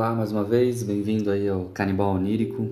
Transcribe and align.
Olá 0.00 0.14
mais 0.14 0.32
uma 0.32 0.42
vez, 0.42 0.82
bem-vindo 0.82 1.30
aí 1.30 1.46
ao 1.46 1.66
Canibal 1.66 2.14
Onírico. 2.14 2.66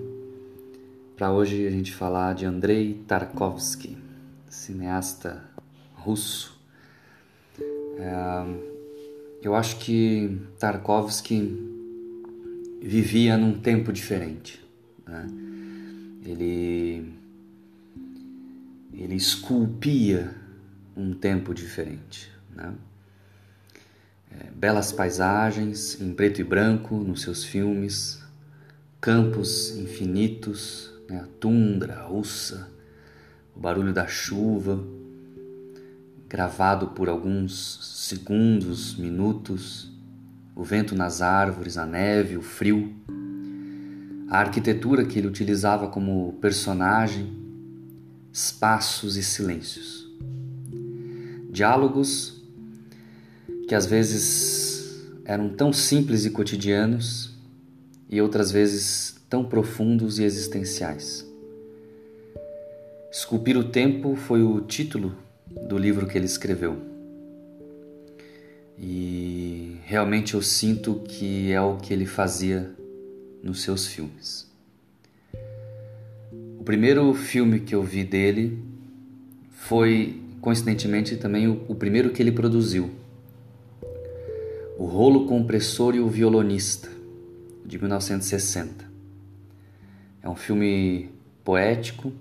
Para 1.15 1.31
hoje 1.31 1.67
a 1.67 1.69
gente 1.69 1.93
falar 1.93 2.33
de 2.33 2.43
Andrei 2.43 3.03
Tarkovsky, 3.07 3.95
cineasta 4.49 5.39
russo. 5.93 6.59
É, 7.99 9.43
eu 9.43 9.53
acho 9.53 9.77
que 9.77 10.41
Tarkovsky 10.57 11.55
vivia 12.81 13.37
num 13.37 13.59
tempo 13.59 13.93
diferente. 13.93 14.59
Né? 15.05 15.27
Ele, 16.25 17.13
ele 18.91 19.13
esculpia 19.13 20.33
um 20.97 21.13
tempo 21.13 21.53
diferente. 21.53 22.31
Né? 22.55 22.73
É, 24.31 24.51
belas 24.51 24.91
paisagens 24.91 25.99
em 25.99 26.13
preto 26.13 26.41
e 26.41 26.43
branco 26.43 26.95
nos 26.95 27.21
seus 27.21 27.43
filmes, 27.43 28.21
campos 29.01 29.75
infinitos, 29.77 30.93
né? 31.09 31.21
a 31.21 31.27
tundra 31.39 32.03
russa, 32.03 32.69
o 33.55 33.59
barulho 33.59 33.93
da 33.93 34.07
chuva, 34.07 34.83
gravado 36.29 36.89
por 36.89 37.09
alguns 37.09 38.05
segundos, 38.07 38.95
minutos, 38.95 39.91
o 40.55 40.63
vento 40.63 40.93
nas 40.93 41.21
árvores, 41.21 41.77
a 41.77 41.85
neve, 41.85 42.37
o 42.37 42.41
frio, 42.41 42.93
a 44.29 44.39
arquitetura 44.39 45.05
que 45.05 45.17
ele 45.17 45.27
utilizava 45.27 45.87
como 45.87 46.33
personagem, 46.39 47.35
espaços 48.31 49.17
e 49.17 49.23
silêncios. 49.23 50.07
Diálogos 51.49 52.38
que 53.69 53.75
às 53.75 53.85
vezes 53.85 54.99
eram 55.23 55.47
tão 55.47 55.71
simples 55.71 56.25
e 56.25 56.31
cotidianos 56.31 57.37
e 58.09 58.19
outras 58.19 58.51
vezes 58.51 59.15
tão 59.29 59.45
profundos 59.45 60.17
e 60.17 60.23
existenciais. 60.23 61.23
Esculpir 63.11 63.55
o 63.55 63.63
Tempo 63.63 64.15
foi 64.15 64.41
o 64.41 64.59
título 64.61 65.15
do 65.67 65.77
livro 65.77 66.07
que 66.07 66.17
ele 66.17 66.25
escreveu. 66.25 66.77
E 68.75 69.77
realmente 69.85 70.33
eu 70.33 70.41
sinto 70.41 71.03
que 71.07 71.51
é 71.51 71.61
o 71.61 71.77
que 71.77 71.93
ele 71.93 72.07
fazia 72.07 72.71
nos 73.43 73.61
seus 73.61 73.85
filmes. 73.85 74.47
O 76.59 76.63
primeiro 76.63 77.13
filme 77.13 77.59
que 77.59 77.75
eu 77.75 77.83
vi 77.83 78.03
dele 78.03 78.63
foi, 79.51 80.19
coincidentemente, 80.41 81.15
também 81.17 81.47
o, 81.47 81.65
o 81.67 81.75
primeiro 81.75 82.09
que 82.09 82.19
ele 82.19 82.31
produziu, 82.31 82.89
o 84.79 84.85
Rolo 84.85 85.25
Compressor 85.25 85.93
e 85.93 85.99
o 85.99 86.07
Violonista, 86.07 86.89
de 87.65 87.77
1960. 87.77 88.89
É 90.23 90.29
um 90.29 90.37
filme 90.37 91.09
poético, 91.43 92.13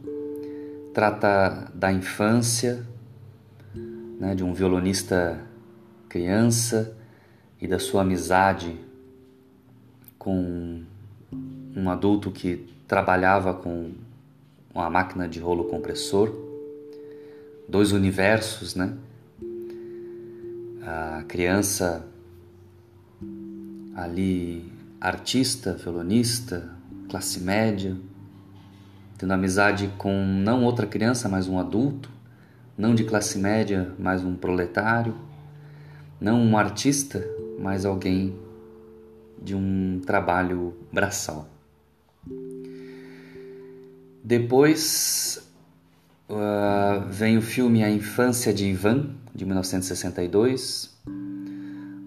trata 0.93 1.71
da 1.73 1.93
infância 1.93 2.85
né, 4.19 4.35
de 4.35 4.43
um 4.43 4.53
violonista 4.53 5.41
criança 6.09 6.97
e 7.61 7.69
da 7.69 7.79
sua 7.79 8.03
amizade 8.03 8.77
com 10.19 10.83
um 11.77 11.89
adulto 11.89 12.29
que 12.33 12.69
trabalhava 12.89 13.55
com 13.55 13.93
uma 14.75 14.91
máquina 14.91 15.29
de 15.29 15.39
rolo 15.39 15.63
compressor, 15.67 16.35
dois 17.69 17.93
universos, 17.93 18.75
né? 18.75 18.97
A 20.83 21.23
criança 21.29 22.05
ali 23.99 24.73
artista, 25.01 25.73
violonista, 25.73 26.71
classe 27.09 27.41
média, 27.41 27.97
tendo 29.17 29.33
amizade 29.33 29.93
com 29.99 30.25
não 30.25 30.63
outra 30.63 30.87
criança, 30.87 31.29
mas 31.29 31.49
um 31.49 31.59
adulto, 31.59 32.09
não 32.77 32.95
de 32.95 33.03
classe 33.03 33.39
média, 33.39 33.93
mas 33.99 34.23
um 34.23 34.37
proletário, 34.37 35.17
não 36.21 36.41
um 36.41 36.57
artista, 36.57 37.27
mas 37.59 37.85
alguém 37.85 38.39
de 39.43 39.57
um 39.57 40.01
trabalho 40.07 40.77
braçal. 40.93 41.49
Depois 44.23 45.43
uh, 46.29 47.09
vem 47.11 47.37
o 47.37 47.43
filme 47.43 47.83
A 47.83 47.91
Infância 47.91 48.53
de 48.53 48.67
Ivan, 48.67 49.11
de 49.35 49.45
1962, 49.45 50.97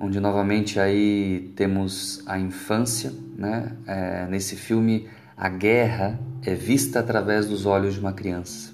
onde 0.02 0.20
novamente 0.20 0.80
aí 0.80 1.54
temos 1.56 2.24
a 2.26 2.40
infância, 2.40 3.14
né? 3.38 3.78
É, 3.86 4.26
nesse 4.26 4.56
filme 4.56 5.08
a 5.38 5.48
guerra 5.48 6.20
é 6.44 6.56
vista 6.56 7.00
através 7.00 7.46
dos 7.46 7.68
olhos 7.68 7.94
de 7.94 8.00
uma 8.00 8.12
criança. 8.12 8.74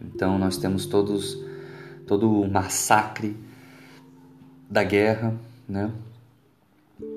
Então 0.00 0.38
nós 0.38 0.58
temos 0.58 0.84
todos 0.84 1.42
todo 2.06 2.30
o 2.42 2.48
massacre 2.48 3.36
da 4.68 4.84
guerra, 4.84 5.34
né? 5.66 5.90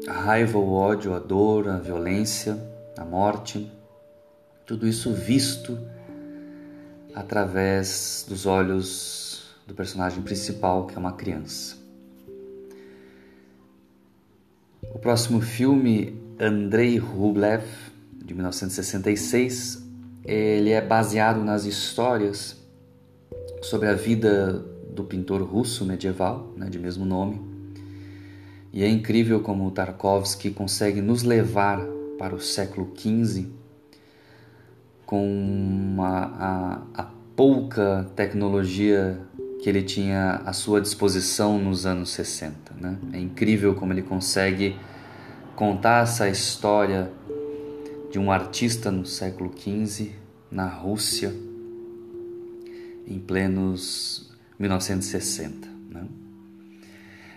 A 0.07 0.13
raiva, 0.13 0.57
o 0.57 0.71
ódio, 0.71 1.13
a 1.13 1.19
dor, 1.19 1.67
a 1.67 1.77
violência, 1.77 2.57
a 2.97 3.03
morte, 3.03 3.69
tudo 4.65 4.87
isso 4.87 5.13
visto 5.13 5.77
através 7.13 8.25
dos 8.27 8.45
olhos 8.45 9.55
do 9.67 9.73
personagem 9.73 10.21
principal, 10.21 10.87
que 10.87 10.95
é 10.95 10.97
uma 10.97 11.13
criança. 11.13 11.78
O 14.93 14.97
próximo 14.97 15.39
filme, 15.39 16.19
Andrei 16.39 16.97
Rublev, 16.97 17.63
de 18.25 18.33
1966, 18.33 19.85
ele 20.25 20.71
é 20.71 20.81
baseado 20.81 21.43
nas 21.43 21.65
histórias 21.65 22.57
sobre 23.61 23.87
a 23.87 23.93
vida 23.93 24.65
do 24.89 25.03
pintor 25.03 25.41
russo 25.43 25.85
medieval, 25.85 26.53
né, 26.57 26.69
de 26.69 26.79
mesmo 26.79 27.05
nome. 27.05 27.39
E 28.73 28.83
é 28.83 28.89
incrível 28.89 29.41
como 29.41 29.69
Tarkovsky 29.71 30.51
consegue 30.51 31.01
nos 31.01 31.23
levar 31.23 31.85
para 32.17 32.35
o 32.35 32.39
século 32.39 32.91
XV 32.95 33.47
com 35.05 35.23
uma, 35.23 36.83
a, 36.95 37.01
a 37.01 37.03
pouca 37.35 38.09
tecnologia 38.15 39.19
que 39.61 39.69
ele 39.69 39.83
tinha 39.83 40.41
à 40.45 40.53
sua 40.53 40.79
disposição 40.79 41.59
nos 41.59 41.85
anos 41.85 42.11
60. 42.11 42.73
Né? 42.79 42.97
É 43.13 43.19
incrível 43.19 43.75
como 43.75 43.91
ele 43.91 44.01
consegue 44.01 44.77
contar 45.55 46.03
essa 46.03 46.29
história 46.29 47.11
de 48.09 48.17
um 48.17 48.31
artista 48.31 48.89
no 48.89 49.05
século 49.05 49.53
XV, 49.55 50.11
na 50.49 50.65
Rússia, 50.65 51.35
em 53.05 53.19
plenos 53.19 54.31
1960. 54.57 55.67
Né? 55.89 56.05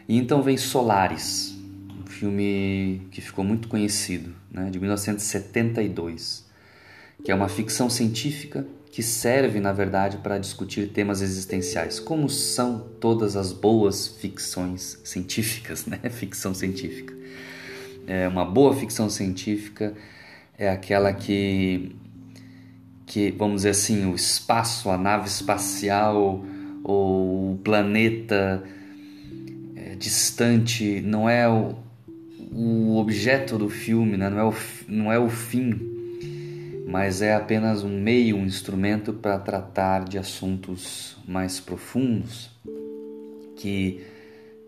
E 0.09 0.17
então 0.17 0.43
vem 0.43 0.57
Solaris, 0.57 1.59
um 2.01 2.07
filme 2.07 3.03
que 3.11 3.21
ficou 3.21 3.45
muito 3.45 3.67
conhecido, 3.67 4.33
né? 4.51 4.71
de 4.71 4.79
1972, 4.79 6.47
que 7.25 7.33
é 7.33 7.35
uma 7.35 7.49
ficção 7.49 7.91
científica 7.91 8.65
que 8.93 9.03
serve, 9.03 9.59
na 9.59 9.73
verdade, 9.73 10.19
para 10.19 10.37
discutir 10.37 10.89
temas 10.89 11.23
existenciais, 11.23 11.99
como 11.99 12.29
são 12.29 12.79
todas 13.01 13.37
as 13.37 13.51
boas 13.51 14.07
ficções 14.07 15.01
científicas, 15.03 15.87
né? 15.87 15.99
Ficção 16.13 16.53
científica. 16.53 17.15
É 18.07 18.29
uma 18.29 18.45
boa 18.45 18.77
ficção 18.77 19.09
científica 19.09 19.95
é 20.59 20.69
aquela 20.69 21.11
que, 21.15 21.97
que, 23.07 23.31
vamos 23.31 23.63
dizer 23.63 23.71
assim, 23.71 24.05
o 24.05 24.15
espaço, 24.15 24.91
a 24.91 24.99
nave 24.99 25.27
espacial 25.27 26.45
ou 26.85 27.55
o 27.55 27.59
planeta 27.65 28.63
é, 29.75 29.95
distante 29.95 31.01
não 31.01 31.31
é 31.31 31.49
o, 31.49 31.77
o 32.53 32.99
objeto 32.99 33.57
do 33.57 33.71
filme, 33.71 34.19
né? 34.19 34.29
não, 34.29 34.39
é 34.39 34.45
o, 34.45 34.55
não 34.87 35.13
é 35.13 35.19
o 35.19 35.31
fim 35.31 35.92
mas 36.93 37.23
é 37.23 37.35
apenas 37.35 37.83
um 37.83 38.03
meio, 38.03 38.37
um 38.37 38.45
instrumento 38.45 39.15
para 39.15 39.39
tratar 39.39 40.05
de 40.05 40.19
assuntos 40.19 41.17
mais 41.27 41.59
profundos 41.59 42.51
que, 43.57 44.05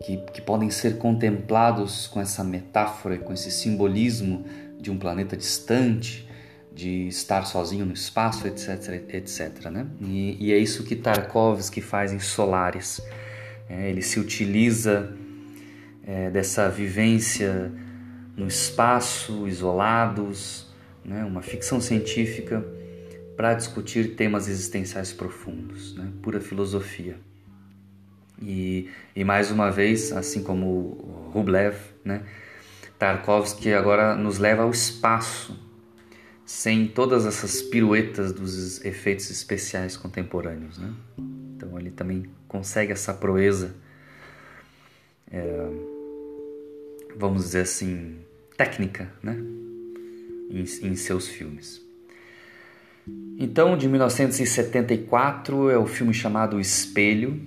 que, 0.03 0.17
que, 0.33 0.41
podem 0.41 0.71
ser 0.71 0.97
contemplados 0.97 2.07
com 2.07 2.19
essa 2.19 2.43
metáfora, 2.43 3.19
com 3.19 3.31
esse 3.31 3.51
simbolismo 3.51 4.43
de 4.79 4.89
um 4.89 4.97
planeta 4.97 5.37
distante, 5.37 6.27
de 6.73 7.07
estar 7.09 7.45
sozinho 7.45 7.85
no 7.85 7.93
espaço, 7.93 8.47
etc, 8.47 9.03
etc, 9.13 9.65
né? 9.69 9.85
E, 10.01 10.47
e 10.47 10.51
é 10.51 10.57
isso 10.57 10.83
que 10.83 10.95
Tarkovsky 10.95 11.79
faz 11.79 12.11
em 12.11 12.17
Solaris. 12.17 13.01
É, 13.69 13.87
ele 13.87 14.01
se 14.01 14.19
utiliza 14.19 15.15
é, 16.03 16.31
dessa 16.31 16.69
vivência 16.69 17.71
no 18.35 18.47
espaço, 18.47 19.47
isolados, 19.47 20.65
né, 21.05 21.23
uma 21.23 21.41
ficção 21.41 21.79
científica 21.79 22.65
para 23.37 23.53
discutir 23.53 24.15
temas 24.15 24.47
existenciais 24.47 25.13
profundos, 25.13 25.95
né, 25.95 26.11
pura 26.21 26.41
filosofia. 26.41 27.17
E, 28.41 28.89
e 29.15 29.23
mais 29.23 29.51
uma 29.51 29.71
vez, 29.71 30.11
assim 30.11 30.43
como 30.43 31.31
Rublev, 31.33 31.77
né, 32.03 32.23
Tarkovsky 32.97 33.73
agora 33.73 34.15
nos 34.15 34.39
leva 34.39 34.63
ao 34.63 34.71
espaço, 34.71 35.59
sem 36.45 36.87
todas 36.87 37.25
essas 37.25 37.61
piruetas 37.61 38.31
dos 38.31 38.83
efeitos 38.85 39.29
especiais 39.29 39.97
contemporâneos. 39.97 40.77
Né? 40.77 40.93
Então 41.17 41.77
ele 41.79 41.91
também 41.91 42.29
consegue 42.47 42.91
essa 42.91 43.13
proeza, 43.13 43.75
é, 45.31 45.69
vamos 47.15 47.43
dizer 47.43 47.61
assim, 47.61 48.19
técnica 48.55 49.11
né? 49.23 49.64
Em, 50.49 50.61
em 50.61 50.95
seus 50.95 51.27
filmes. 51.27 51.83
Então, 53.37 53.77
de 53.77 53.87
1974 53.87 55.69
é 55.69 55.77
o 55.77 55.85
filme 55.85 56.13
chamado 56.13 56.59
Espelho, 56.59 57.39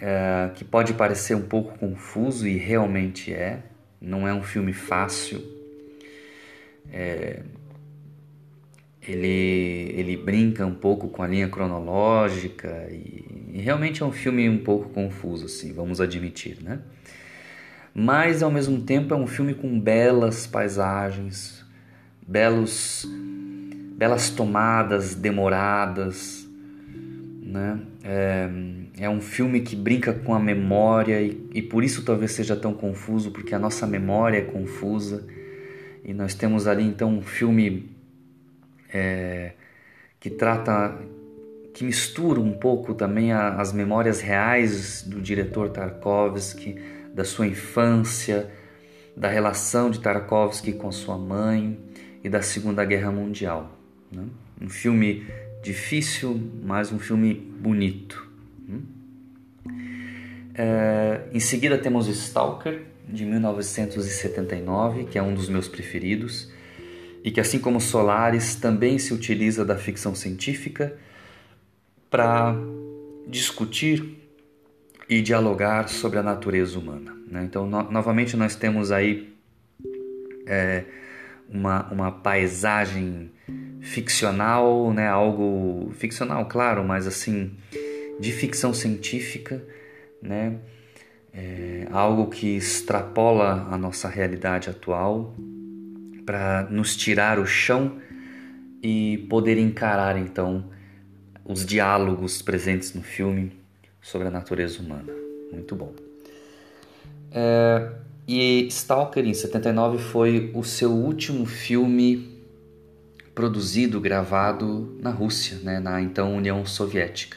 é, 0.00 0.50
que 0.54 0.64
pode 0.64 0.92
parecer 0.92 1.34
um 1.34 1.42
pouco 1.42 1.78
confuso 1.78 2.46
e 2.46 2.56
realmente 2.56 3.32
é. 3.32 3.62
Não 4.00 4.28
é 4.28 4.34
um 4.34 4.42
filme 4.42 4.72
fácil. 4.72 5.42
É, 6.92 7.42
ele, 9.08 9.92
ele 9.96 10.16
brinca 10.16 10.66
um 10.66 10.74
pouco 10.74 11.08
com 11.08 11.22
a 11.22 11.26
linha 11.26 11.48
cronológica 11.48 12.88
e, 12.90 13.24
e, 13.54 13.60
realmente 13.60 14.02
é 14.02 14.06
um 14.06 14.12
filme 14.12 14.48
um 14.48 14.58
pouco 14.58 14.88
confuso, 14.90 15.46
assim, 15.46 15.72
vamos 15.72 16.00
admitir, 16.00 16.58
né? 16.62 16.80
Mas 17.94 18.42
ao 18.42 18.50
mesmo 18.50 18.80
tempo 18.82 19.14
é 19.14 19.16
um 19.16 19.26
filme 19.26 19.54
com 19.54 19.80
belas 19.80 20.46
paisagens, 20.46 21.64
belos, 22.26 23.06
belas 23.96 24.30
tomadas 24.30 25.14
demoradas, 25.14 26.46
né? 27.42 27.80
É, 28.02 28.48
é 28.98 29.10
um 29.10 29.20
filme 29.20 29.60
que 29.60 29.76
brinca 29.76 30.12
com 30.12 30.34
a 30.34 30.38
memória 30.38 31.20
e, 31.20 31.48
e 31.54 31.62
por 31.62 31.84
isso 31.84 32.04
talvez 32.04 32.32
seja 32.32 32.56
tão 32.56 32.74
confuso, 32.74 33.30
porque 33.30 33.54
a 33.54 33.58
nossa 33.58 33.86
memória 33.86 34.38
é 34.38 34.42
confusa 34.42 35.26
e 36.04 36.12
nós 36.12 36.34
temos 36.34 36.66
ali 36.66 36.84
então 36.84 37.10
um 37.10 37.22
filme 37.22 37.90
é, 38.92 39.52
que 40.18 40.30
trata, 40.30 40.98
que 41.74 41.84
mistura 41.84 42.40
um 42.40 42.52
pouco 42.52 42.94
também 42.94 43.32
a, 43.32 43.60
as 43.60 43.72
memórias 43.72 44.20
reais 44.20 45.02
do 45.02 45.20
diretor 45.20 45.68
Tarkovsky, 45.68 46.76
da 47.14 47.24
sua 47.24 47.46
infância, 47.46 48.50
da 49.16 49.28
relação 49.28 49.90
de 49.90 50.00
Tarkovsky 50.00 50.72
com 50.72 50.90
sua 50.90 51.18
mãe 51.18 51.78
e 52.26 52.28
da 52.28 52.42
Segunda 52.42 52.84
Guerra 52.84 53.12
Mundial. 53.12 53.78
Né? 54.10 54.24
Um 54.60 54.68
filme 54.68 55.24
difícil, 55.62 56.40
mas 56.64 56.90
um 56.90 56.98
filme 56.98 57.32
bonito. 57.34 58.28
Hum? 58.68 58.82
É, 60.52 61.20
em 61.32 61.38
seguida 61.38 61.78
temos 61.78 62.08
Stalker, 62.08 62.82
de 63.08 63.24
1979, 63.24 65.04
que 65.04 65.16
é 65.16 65.22
um 65.22 65.34
dos 65.34 65.48
meus 65.48 65.68
preferidos 65.68 66.50
e 67.22 67.30
que, 67.30 67.40
assim 67.40 67.60
como 67.60 67.80
Solaris, 67.80 68.56
também 68.56 68.98
se 68.98 69.14
utiliza 69.14 69.64
da 69.64 69.76
ficção 69.76 70.12
científica 70.12 70.98
para 72.10 72.56
discutir 73.28 74.18
e 75.08 75.22
dialogar 75.22 75.88
sobre 75.88 76.18
a 76.18 76.24
natureza 76.24 76.76
humana. 76.76 77.16
Né? 77.30 77.44
Então, 77.44 77.68
no 77.68 77.88
novamente, 77.88 78.36
nós 78.36 78.56
temos 78.56 78.90
aí 78.90 79.32
é, 80.44 80.84
uma, 81.48 81.90
uma 81.90 82.12
paisagem 82.12 83.30
ficcional, 83.80 84.92
né? 84.92 85.08
algo 85.08 85.92
ficcional, 85.94 86.46
claro, 86.46 86.84
mas 86.84 87.06
assim, 87.06 87.52
de 88.18 88.32
ficção 88.32 88.74
científica, 88.74 89.62
né? 90.20 90.58
É, 91.32 91.86
algo 91.90 92.28
que 92.28 92.56
extrapola 92.56 93.68
a 93.70 93.76
nossa 93.76 94.08
realidade 94.08 94.70
atual 94.70 95.34
para 96.24 96.66
nos 96.70 96.96
tirar 96.96 97.38
o 97.38 97.44
chão 97.44 97.98
e 98.82 99.26
poder 99.28 99.58
encarar 99.58 100.16
então 100.16 100.70
os 101.44 101.64
diálogos 101.64 102.40
presentes 102.40 102.94
no 102.94 103.02
filme 103.02 103.52
sobre 104.00 104.28
a 104.28 104.30
natureza 104.30 104.80
humana. 104.80 105.12
Muito 105.52 105.76
bom. 105.76 105.94
É, 107.30 107.92
e 108.26 108.66
Stalker, 108.68 109.24
em 109.24 109.34
79, 109.34 109.98
foi 109.98 110.50
o 110.54 110.64
seu 110.64 110.90
último 110.90 111.46
filme 111.46 112.36
produzido, 113.34 114.00
gravado 114.00 114.96
na 115.00 115.10
Rússia, 115.10 115.58
né, 115.62 115.78
na 115.78 116.00
então 116.00 116.34
União 116.34 116.64
Soviética. 116.64 117.36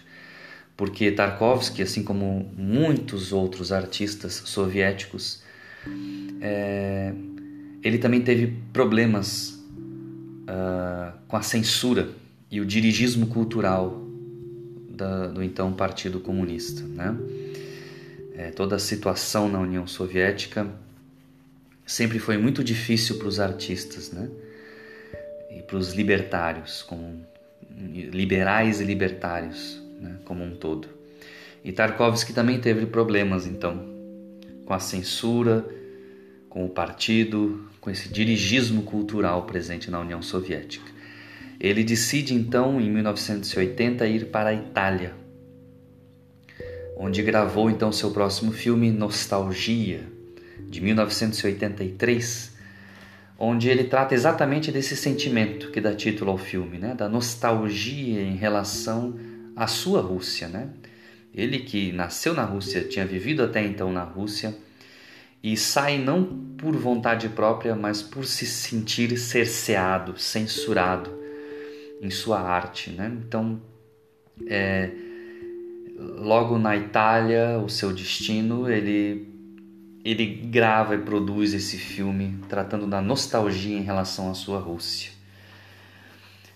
Porque 0.75 1.11
Tarkovsky, 1.11 1.81
assim 1.81 2.03
como 2.03 2.49
muitos 2.57 3.33
outros 3.33 3.71
artistas 3.71 4.41
soviéticos, 4.45 5.43
é, 6.41 7.13
ele 7.83 7.97
também 7.97 8.21
teve 8.21 8.55
problemas 8.71 9.59
uh, 10.43 11.11
com 11.27 11.35
a 11.35 11.41
censura 11.41 12.09
e 12.49 12.61
o 12.61 12.65
dirigismo 12.65 13.27
cultural 13.27 14.01
da, 14.89 15.27
do 15.27 15.43
então 15.43 15.73
Partido 15.73 16.19
Comunista. 16.19 16.81
Né? 16.83 17.15
É, 18.39 18.51
toda 18.51 18.77
a 18.77 18.79
situação 18.79 19.49
na 19.49 19.59
União 19.59 19.85
Soviética 19.85 20.65
sempre 21.85 22.19
foi 22.19 22.37
muito 22.37 22.63
difícil 22.63 23.17
para 23.17 23.27
os 23.27 23.37
artistas 23.37 24.13
né? 24.13 24.29
e 25.51 25.61
para 25.61 25.75
os 25.75 25.93
libertários, 25.93 26.81
como, 26.81 27.21
liberais 27.77 28.79
e 28.79 28.85
libertários 28.85 29.83
né? 29.99 30.19
como 30.23 30.41
um 30.41 30.55
todo. 30.55 30.87
E 31.65 31.73
Tarkovsky 31.73 32.31
também 32.31 32.61
teve 32.61 32.85
problemas 32.85 33.45
então 33.45 33.85
com 34.65 34.73
a 34.73 34.79
censura, 34.79 35.67
com 36.47 36.65
o 36.65 36.69
partido, 36.69 37.69
com 37.81 37.89
esse 37.91 38.07
dirigismo 38.07 38.83
cultural 38.83 39.45
presente 39.45 39.91
na 39.91 39.99
União 39.99 40.21
Soviética. 40.21 40.89
Ele 41.59 41.83
decide 41.83 42.33
então, 42.33 42.79
em 42.79 42.89
1980, 42.89 44.07
ir 44.07 44.27
para 44.27 44.51
a 44.51 44.53
Itália, 44.53 45.13
onde 47.01 47.23
gravou 47.23 47.71
então 47.71 47.93
seu 47.93 48.11
próximo 48.11 48.51
filme 48.51 48.91
Nostalgia, 48.91 50.03
de 50.67 50.81
1983, 50.81 52.57
onde 53.39 53.69
ele 53.69 53.85
trata 53.85 54.13
exatamente 54.13 54.69
desse 54.69 54.97
sentimento 54.97 55.71
que 55.71 55.79
dá 55.79 55.95
título 55.95 56.31
ao 56.31 56.37
filme, 56.37 56.77
né? 56.77 56.93
da 56.93 57.07
nostalgia 57.07 58.21
em 58.21 58.35
relação 58.35 59.17
à 59.55 59.65
sua 59.65 60.01
Rússia. 60.01 60.49
Né? 60.49 60.67
Ele 61.33 61.59
que 61.59 61.93
nasceu 61.93 62.33
na 62.33 62.43
Rússia, 62.43 62.83
tinha 62.83 63.05
vivido 63.05 63.43
até 63.43 63.63
então 63.63 63.93
na 63.93 64.03
Rússia, 64.03 64.53
e 65.41 65.55
sai 65.55 65.97
não 65.97 66.25
por 66.57 66.75
vontade 66.75 67.29
própria, 67.29 67.77
mas 67.77 68.01
por 68.01 68.25
se 68.25 68.45
sentir 68.45 69.17
cerceado, 69.17 70.19
censurado 70.19 71.17
em 72.01 72.09
sua 72.09 72.41
arte. 72.41 72.89
Né? 72.89 73.09
Então, 73.25 73.61
é, 74.45 74.91
logo 75.99 76.57
na 76.57 76.77
Itália, 76.77 77.59
o 77.59 77.69
seu 77.69 77.91
destino, 77.91 78.69
ele, 78.69 79.27
ele 80.03 80.25
grava 80.25 80.95
e 80.95 80.99
produz 80.99 81.53
esse 81.53 81.77
filme 81.77 82.39
tratando 82.47 82.87
da 82.87 83.01
nostalgia 83.01 83.77
em 83.77 83.83
relação 83.83 84.31
à 84.31 84.33
sua 84.33 84.59
Rússia. 84.59 85.11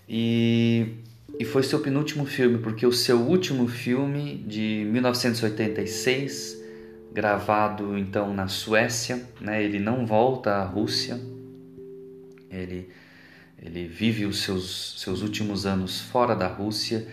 E, 0.08 0.96
e 1.40 1.46
foi 1.46 1.64
seu 1.64 1.80
penúltimo 1.80 2.26
filme, 2.26 2.60
porque 2.60 2.86
o 2.86 2.92
seu 2.92 3.20
último 3.20 3.68
filme, 3.68 4.44
de 4.48 4.88
1986, 4.92 6.64
gravado 7.14 7.98
então 7.98 8.34
na 8.34 8.48
Suécia, 8.48 9.24
né? 9.40 9.64
Ele 9.64 9.80
não 9.80 10.06
volta 10.06 10.52
à 10.56 10.64
Rússia. 10.64 11.20
Ele 12.50 12.90
ele 13.66 13.88
vive 13.88 14.26
os 14.26 14.42
seus 14.44 15.00
seus 15.00 15.22
últimos 15.22 15.66
anos 15.66 16.02
fora 16.02 16.36
da 16.36 16.48
Rússia. 16.48 17.08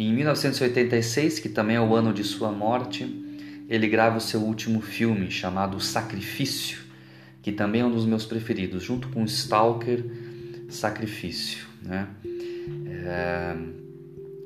Em 0.00 0.12
1986, 0.12 1.40
que 1.40 1.48
também 1.48 1.74
é 1.74 1.80
o 1.80 1.92
ano 1.92 2.12
de 2.12 2.22
sua 2.22 2.52
morte, 2.52 3.04
ele 3.68 3.88
grava 3.88 4.18
o 4.18 4.20
seu 4.20 4.38
último 4.38 4.80
filme 4.80 5.28
chamado 5.28 5.80
Sacrifício, 5.80 6.78
que 7.42 7.50
também 7.50 7.80
é 7.80 7.84
um 7.84 7.90
dos 7.90 8.06
meus 8.06 8.24
preferidos, 8.24 8.84
junto 8.84 9.08
com 9.08 9.24
Stalker, 9.24 10.04
Sacrifício, 10.68 11.66
né? 11.82 12.06
É, 12.86 13.56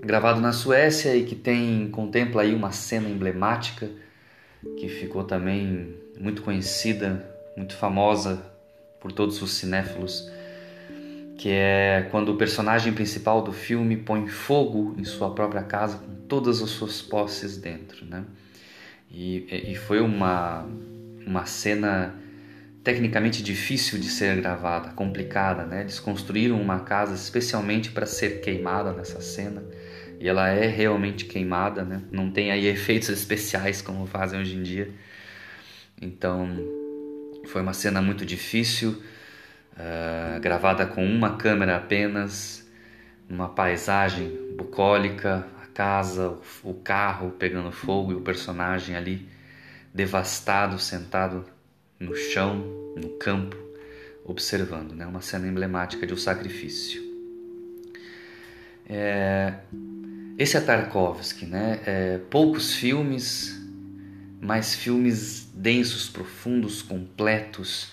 gravado 0.01 0.41
na 0.41 0.55
Suécia 0.55 1.15
e 1.15 1.23
que 1.25 1.35
tem 1.35 1.87
contempla 1.91 2.41
aí 2.41 2.55
uma 2.55 2.73
cena 2.73 3.11
emblemática 3.11 3.91
que 4.79 4.89
ficou 4.89 5.23
também 5.23 5.95
muito 6.19 6.41
conhecida, 6.41 7.29
muito 7.55 7.77
famosa 7.77 8.43
por 8.99 9.13
todos 9.13 9.43
os 9.43 9.53
cinéfilos, 9.53 10.33
que 11.43 11.51
é 11.51 12.07
quando 12.13 12.29
o 12.29 12.37
personagem 12.37 12.93
principal 12.93 13.43
do 13.43 13.53
filme 13.53 13.97
põe 13.97 14.29
fogo 14.29 14.95
em 14.97 15.03
sua 15.03 15.35
própria 15.35 15.65
casa 15.65 15.99
com 15.99 16.15
todas 16.29 16.63
as 16.63 16.71
suas 16.71 17.03
posses 17.03 17.57
dentro, 17.57 18.07
né? 18.07 18.25
E, 19.11 19.73
e 19.73 19.75
foi 19.75 20.01
uma, 20.01 20.65
uma 21.27 21.45
cena 21.45 22.15
tecnicamente 22.85 23.43
difícil 23.43 23.99
de 23.99 24.09
ser 24.09 24.37
gravada, 24.37 24.91
complicada, 24.91 25.65
né? 25.67 25.81
Eles 25.81 25.99
construíram 25.99 26.63
uma 26.63 26.79
casa 26.79 27.13
especialmente 27.17 27.91
para 27.91 28.07
ser 28.07 28.41
queimada 28.41 28.93
nessa 28.93 29.21
cena 29.21 29.65
e 30.21 30.29
ela 30.29 30.49
é 30.49 30.69
realmente 30.69 31.25
queimada, 31.25 31.83
né? 31.83 32.03
Não 32.13 32.31
tem 32.31 32.53
aí 32.53 32.67
efeitos 32.69 33.09
especiais 33.09 33.83
como 33.83 34.07
fazem 34.07 34.39
hoje 34.39 34.57
em 34.57 34.63
dia. 34.63 34.93
Então, 36.01 36.49
Foi 37.47 37.61
uma 37.61 37.73
cena 37.73 38.01
muito 38.01 38.25
difícil, 38.25 39.03
uh, 39.75 40.41
gravada 40.41 40.87
com 40.87 41.05
uma 41.05 41.37
câmera 41.37 41.77
apenas, 41.77 42.69
numa 43.29 43.49
paisagem 43.49 44.55
bucólica, 44.57 45.47
a 45.63 45.67
casa, 45.67 46.39
o 46.63 46.75
carro 46.75 47.31
pegando 47.33 47.73
fogo 47.73 48.13
e 48.13 48.15
o 48.15 48.21
personagem 48.21 48.95
ali 48.97 49.29
devastado, 49.93 50.79
sentado 50.79 51.45
no 51.99 52.15
chão, 52.15 52.59
no 52.97 53.11
campo, 53.19 53.57
observando, 54.25 54.95
né? 54.95 55.07
Uma 55.07 55.21
cena 55.21 55.47
emblemática 55.47 56.07
de 56.07 56.13
um 56.13 56.17
sacrifício. 56.17 57.03
É, 58.89 59.55
esse 60.39 60.57
é 60.57 60.61
Tarkovsky, 60.61 61.47
né? 61.47 61.81
É, 61.87 62.19
poucos 62.31 62.75
filmes, 62.75 63.59
mas 64.41 64.75
filmes 64.75 65.49
densos, 65.55 66.09
profundos, 66.09 66.83
completos 66.83 67.93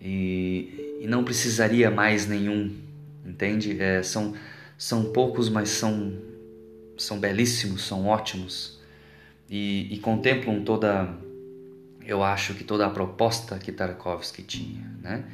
e, 0.00 0.87
e 0.98 1.06
não 1.06 1.24
precisaria 1.24 1.90
mais 1.90 2.26
nenhum, 2.26 2.74
entende? 3.24 3.80
É, 3.80 4.02
são, 4.02 4.34
são 4.76 5.12
poucos, 5.12 5.48
mas 5.48 5.70
são, 5.70 6.12
são 6.96 7.18
belíssimos, 7.18 7.82
são 7.82 8.06
ótimos 8.06 8.78
e, 9.48 9.88
e 9.90 9.98
contemplam 9.98 10.62
toda, 10.62 11.16
eu 12.04 12.22
acho 12.22 12.54
que 12.54 12.64
toda 12.64 12.86
a 12.86 12.90
proposta 12.90 13.58
que 13.58 13.72
Tarkovsky 13.72 14.42
tinha, 14.42 14.84
né? 15.02 15.24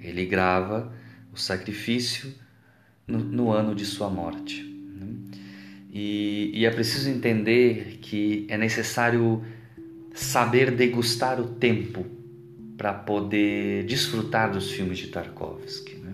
Ele 0.00 0.26
grava 0.26 0.92
o 1.32 1.38
sacrifício 1.38 2.32
no, 3.06 3.18
no 3.18 3.50
ano 3.50 3.74
de 3.74 3.86
sua 3.86 4.10
morte. 4.10 4.62
Né? 4.62 5.06
E, 5.90 6.50
e 6.52 6.66
é 6.66 6.70
preciso 6.70 7.08
entender 7.08 7.98
que 8.02 8.46
é 8.50 8.58
necessário 8.58 9.42
saber 10.14 10.70
degustar 10.70 11.40
o 11.40 11.46
tempo 11.46 12.04
para 12.76 12.92
poder 12.92 13.84
desfrutar 13.84 14.50
dos 14.50 14.70
filmes 14.70 14.98
de 14.98 15.08
Tarkovsky. 15.08 15.96
Né? 15.96 16.12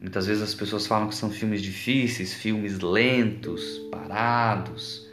Muitas 0.00 0.26
vezes 0.26 0.42
as 0.42 0.54
pessoas 0.54 0.86
falam 0.86 1.08
que 1.08 1.14
são 1.14 1.30
filmes 1.30 1.62
difíceis, 1.62 2.34
filmes 2.34 2.78
lentos, 2.80 3.78
parados. 3.90 5.08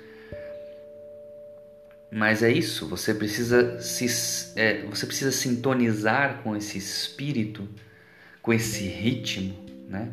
Mas 2.11 2.41
é 2.41 2.51
isso, 2.51 2.88
você 2.88 3.13
precisa 3.13 3.79
se, 3.79 4.07
é, 4.55 4.83
você 4.85 5.05
precisa 5.05 5.31
sintonizar 5.31 6.41
com 6.43 6.55
esse 6.55 6.77
espírito 6.77 7.67
com 8.41 8.53
esse 8.53 8.83
ritmo, 8.88 9.53
né? 9.88 10.09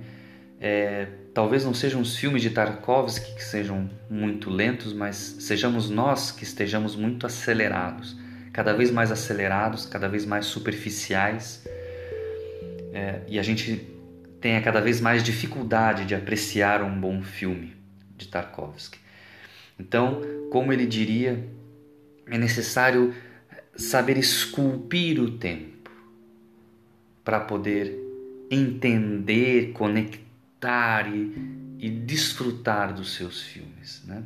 É, 0.60 1.06
talvez 1.34 1.64
não 1.64 1.74
sejam 1.74 2.00
os 2.00 2.16
filmes 2.16 2.42
de 2.42 2.50
Tarkovsky 2.50 3.34
que 3.34 3.44
sejam 3.44 3.90
muito 4.08 4.50
lentos, 4.50 4.92
mas 4.92 5.16
sejamos 5.40 5.90
nós 5.90 6.30
que 6.30 6.44
estejamos 6.44 6.96
muito 6.96 7.26
acelerados, 7.26 8.16
cada 8.56 8.72
vez 8.72 8.90
mais 8.90 9.12
acelerados, 9.12 9.84
cada 9.84 10.08
vez 10.08 10.24
mais 10.24 10.46
superficiais, 10.46 11.62
é, 12.90 13.20
e 13.28 13.38
a 13.38 13.42
gente 13.42 13.86
tenha 14.40 14.62
cada 14.62 14.80
vez 14.80 14.98
mais 14.98 15.22
dificuldade 15.22 16.06
de 16.06 16.14
apreciar 16.14 16.82
um 16.82 16.98
bom 16.98 17.22
filme 17.22 17.76
de 18.16 18.28
Tarkovsky. 18.28 18.98
Então, 19.78 20.22
como 20.50 20.72
ele 20.72 20.86
diria, 20.86 21.46
é 22.26 22.38
necessário 22.38 23.14
saber 23.76 24.16
esculpir 24.16 25.20
o 25.20 25.32
tempo 25.32 25.90
para 27.22 27.40
poder 27.40 27.94
entender, 28.50 29.72
conectar 29.74 31.14
e, 31.14 31.76
e 31.78 31.90
desfrutar 31.90 32.94
dos 32.94 33.16
seus 33.16 33.42
filmes. 33.42 34.02
Né? 34.06 34.22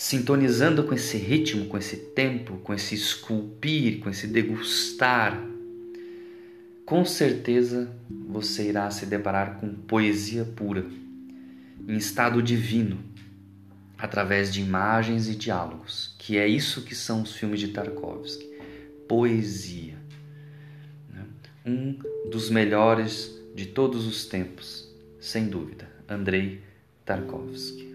Sintonizando 0.00 0.84
com 0.84 0.94
esse 0.94 1.18
ritmo, 1.18 1.66
com 1.66 1.76
esse 1.76 1.94
tempo, 1.94 2.56
com 2.64 2.72
esse 2.72 2.94
esculpir, 2.94 4.00
com 4.00 4.08
esse 4.08 4.26
degustar, 4.26 5.46
com 6.86 7.04
certeza 7.04 7.94
você 8.08 8.70
irá 8.70 8.90
se 8.90 9.04
deparar 9.04 9.60
com 9.60 9.74
poesia 9.74 10.42
pura, 10.56 10.86
em 11.86 11.98
estado 11.98 12.42
divino, 12.42 12.98
através 13.98 14.50
de 14.50 14.62
imagens 14.62 15.28
e 15.28 15.34
diálogos, 15.34 16.14
que 16.18 16.38
é 16.38 16.48
isso 16.48 16.80
que 16.80 16.94
são 16.94 17.20
os 17.20 17.34
filmes 17.36 17.60
de 17.60 17.68
Tarkovsky. 17.68 18.48
Poesia 19.06 19.98
um 21.66 21.98
dos 22.30 22.48
melhores 22.48 23.38
de 23.54 23.66
todos 23.66 24.06
os 24.06 24.24
tempos, 24.24 24.90
sem 25.20 25.46
dúvida, 25.46 25.86
Andrei 26.08 26.62
Tarkovsky. 27.04 27.89